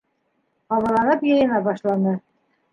[0.75, 2.19] Ҡабаланып йыйына башланы.